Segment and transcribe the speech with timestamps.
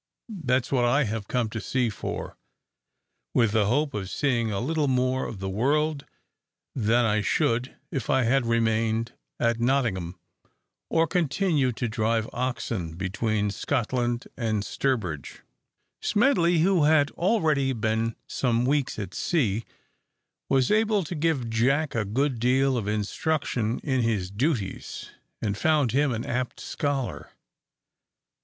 [0.45, 2.35] That's what I have come to sea for,
[3.35, 6.07] with the hope of seeing a little more of the world
[6.73, 10.15] than I should if I had remained at Nottingham,
[10.89, 15.43] or continued to drive oxen between Scotland and Stourbridge."
[16.01, 19.65] Smedley, who had already been some weeks at sea,
[20.49, 25.11] was able to give Jack a good deal of instruction in his duties,
[25.43, 27.29] and found him an apt scholar.